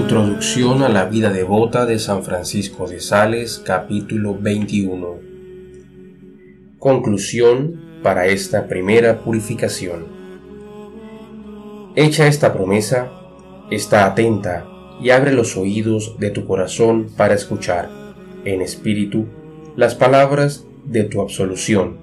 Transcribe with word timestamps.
Introducción 0.00 0.84
a 0.84 0.88
la 0.88 1.06
vida 1.06 1.30
devota 1.32 1.84
de 1.84 1.98
San 1.98 2.22
Francisco 2.22 2.86
de 2.86 3.00
Sales, 3.00 3.60
capítulo 3.66 4.38
21. 4.38 5.16
Conclusión 6.78 7.98
para 8.04 8.28
esta 8.28 8.68
primera 8.68 9.24
purificación. 9.24 10.06
Hecha 11.96 12.28
esta 12.28 12.52
promesa, 12.52 13.10
está 13.72 14.06
atenta 14.06 14.68
y 15.02 15.10
abre 15.10 15.32
los 15.32 15.56
oídos 15.56 16.14
de 16.20 16.30
tu 16.30 16.46
corazón 16.46 17.08
para 17.16 17.34
escuchar, 17.34 17.90
en 18.44 18.62
espíritu, 18.62 19.26
las 19.74 19.96
palabras 19.96 20.64
de 20.84 21.04
tu 21.04 21.20
absolución, 21.20 21.98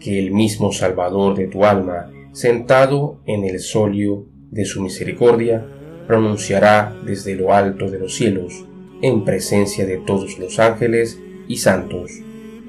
que 0.00 0.18
el 0.18 0.32
mismo 0.32 0.70
Salvador 0.70 1.34
de 1.34 1.46
tu 1.46 1.64
alma, 1.64 2.10
sentado 2.32 3.22
en 3.24 3.44
el 3.44 3.58
solio 3.58 4.26
de 4.50 4.66
su 4.66 4.82
misericordia, 4.82 5.66
pronunciará 6.12 6.94
desde 7.06 7.34
lo 7.36 7.54
alto 7.54 7.90
de 7.90 7.98
los 7.98 8.14
cielos, 8.14 8.66
en 9.00 9.24
presencia 9.24 9.86
de 9.86 9.96
todos 9.96 10.38
los 10.38 10.58
ángeles 10.58 11.18
y 11.48 11.56
santos, 11.56 12.10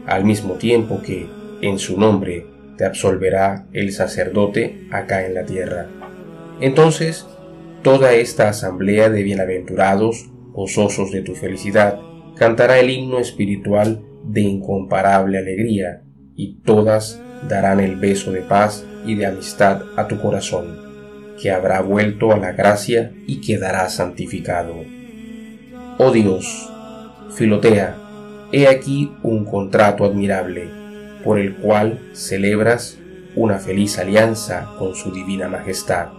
al 0.06 0.24
mismo 0.24 0.54
tiempo 0.54 1.02
que, 1.06 1.28
en 1.62 1.78
su 1.78 2.00
nombre, 2.00 2.48
te 2.78 2.86
absolverá 2.86 3.68
el 3.74 3.92
sacerdote 3.92 4.88
acá 4.92 5.26
en 5.26 5.34
la 5.34 5.44
tierra. 5.44 5.90
Entonces, 6.62 7.28
toda 7.82 8.14
esta 8.14 8.48
asamblea 8.48 9.10
de 9.10 9.24
bienaventurados, 9.24 10.30
gozosos 10.54 11.12
de 11.12 11.22
tu 11.22 11.36
felicidad, 11.36 12.00
cantará 12.38 12.80
el 12.80 12.92
himno 12.92 13.20
espiritual 13.20 14.06
de 14.24 14.40
incomparable 14.40 15.38
alegría, 15.38 16.02
y 16.34 16.62
todas 16.62 17.22
darán 17.50 17.82
el 17.82 17.98
beso 17.98 18.32
de 18.32 18.40
paz 18.40 18.86
y 19.06 19.16
de 19.16 19.26
amistad 19.26 19.82
a 19.98 20.08
tu 20.08 20.22
corazón 20.22 20.93
que 21.42 21.52
habrá 21.52 21.82
vuelto 21.82 22.32
a 22.32 22.38
la 22.38 22.52
gracia 22.52 23.12
y 23.28 23.42
quedará 23.42 23.90
santificado. 23.90 24.76
Oh 25.98 26.12
Dios, 26.12 26.70
Filotea, 27.36 27.98
he 28.52 28.68
aquí 28.68 29.12
un 29.24 29.46
contrato 29.46 30.06
admirable, 30.06 30.70
por 31.24 31.40
el 31.40 31.56
cual 31.56 32.00
celebras 32.14 32.98
una 33.36 33.60
feliz 33.60 33.98
alianza 33.98 34.70
con 34.78 34.96
su 34.96 35.12
divina 35.12 35.48
majestad, 35.48 36.10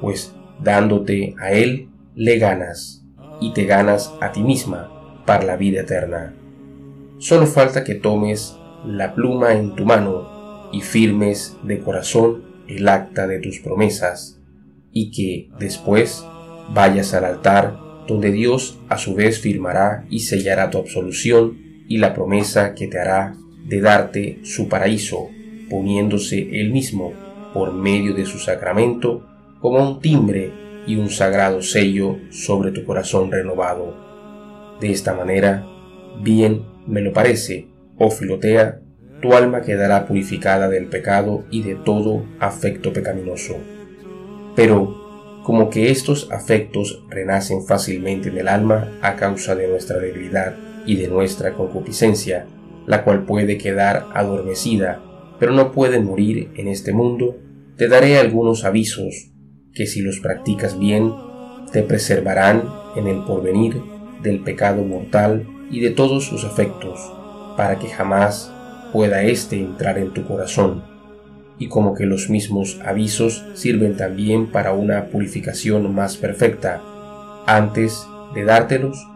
pues 0.00 0.34
dándote 0.60 1.34
a 1.40 1.52
él 1.52 1.88
le 2.14 2.38
ganas, 2.38 3.04
y 3.40 3.52
te 3.52 3.64
ganas 3.64 4.12
a 4.20 4.32
ti 4.32 4.42
misma 4.42 5.22
para 5.26 5.44
la 5.44 5.56
vida 5.56 5.82
eterna. 5.82 6.34
Solo 7.18 7.46
falta 7.46 7.84
que 7.84 7.94
tomes 7.94 8.56
la 8.84 9.14
pluma 9.14 9.52
en 9.52 9.74
tu 9.76 9.84
mano 9.84 10.68
y 10.72 10.80
firmes 10.80 11.56
de 11.62 11.80
corazón 11.80 12.42
el 12.66 12.88
acta 12.88 13.26
de 13.26 13.38
tus 13.38 13.60
promesas 13.60 14.39
y 14.92 15.10
que 15.10 15.50
después 15.58 16.24
vayas 16.72 17.14
al 17.14 17.24
altar 17.24 17.78
donde 18.06 18.32
Dios 18.32 18.78
a 18.88 18.98
su 18.98 19.14
vez 19.14 19.38
firmará 19.38 20.04
y 20.10 20.20
sellará 20.20 20.70
tu 20.70 20.78
absolución 20.78 21.58
y 21.88 21.98
la 21.98 22.14
promesa 22.14 22.74
que 22.74 22.88
te 22.88 22.98
hará 22.98 23.34
de 23.66 23.80
darte 23.80 24.40
su 24.42 24.68
paraíso, 24.68 25.28
poniéndose 25.68 26.60
él 26.60 26.70
mismo 26.70 27.12
por 27.54 27.72
medio 27.72 28.14
de 28.14 28.26
su 28.26 28.38
sacramento 28.38 29.26
como 29.60 29.78
un 29.78 30.00
timbre 30.00 30.52
y 30.86 30.96
un 30.96 31.10
sagrado 31.10 31.62
sello 31.62 32.18
sobre 32.30 32.72
tu 32.72 32.84
corazón 32.84 33.30
renovado. 33.30 33.94
De 34.80 34.90
esta 34.90 35.14
manera, 35.14 35.66
bien 36.22 36.62
me 36.86 37.00
lo 37.00 37.12
parece, 37.12 37.68
oh 37.98 38.10
Filotea, 38.10 38.80
tu 39.20 39.34
alma 39.34 39.60
quedará 39.60 40.06
purificada 40.06 40.68
del 40.68 40.86
pecado 40.86 41.44
y 41.50 41.62
de 41.62 41.74
todo 41.74 42.24
afecto 42.40 42.92
pecaminoso. 42.92 43.56
Pero 44.60 45.40
como 45.42 45.70
que 45.70 45.90
estos 45.90 46.30
afectos 46.30 47.02
renacen 47.08 47.64
fácilmente 47.64 48.28
en 48.28 48.36
el 48.36 48.46
alma 48.46 48.92
a 49.00 49.16
causa 49.16 49.54
de 49.54 49.66
nuestra 49.66 49.98
debilidad 49.98 50.54
y 50.84 50.96
de 50.96 51.08
nuestra 51.08 51.54
concupiscencia, 51.54 52.44
la 52.86 53.02
cual 53.02 53.24
puede 53.24 53.56
quedar 53.56 54.08
adormecida, 54.12 55.00
pero 55.38 55.52
no 55.52 55.72
puede 55.72 55.98
morir 55.98 56.50
en 56.56 56.68
este 56.68 56.92
mundo, 56.92 57.38
te 57.78 57.88
daré 57.88 58.18
algunos 58.18 58.66
avisos 58.66 59.32
que 59.72 59.86
si 59.86 60.02
los 60.02 60.20
practicas 60.20 60.78
bien, 60.78 61.10
te 61.72 61.82
preservarán 61.82 62.64
en 62.96 63.06
el 63.06 63.24
porvenir 63.24 63.80
del 64.22 64.40
pecado 64.40 64.82
mortal 64.82 65.46
y 65.70 65.80
de 65.80 65.88
todos 65.88 66.26
sus 66.26 66.44
afectos, 66.44 67.00
para 67.56 67.78
que 67.78 67.88
jamás 67.88 68.52
pueda 68.92 69.22
éste 69.22 69.58
entrar 69.58 69.96
en 69.96 70.12
tu 70.12 70.26
corazón 70.26 70.99
y 71.60 71.68
como 71.68 71.94
que 71.94 72.06
los 72.06 72.30
mismos 72.30 72.80
avisos 72.84 73.44
sirven 73.54 73.96
también 73.96 74.50
para 74.50 74.72
una 74.72 75.06
purificación 75.10 75.94
más 75.94 76.16
perfecta. 76.16 76.82
Antes 77.46 78.02
de 78.34 78.44
dártelos, 78.44 79.06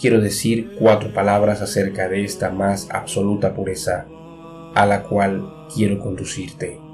quiero 0.00 0.20
decir 0.20 0.72
cuatro 0.78 1.12
palabras 1.12 1.60
acerca 1.60 2.08
de 2.08 2.24
esta 2.24 2.50
más 2.50 2.88
absoluta 2.90 3.54
pureza, 3.54 4.06
a 4.74 4.86
la 4.86 5.02
cual 5.02 5.68
quiero 5.74 6.00
conducirte. 6.00 6.89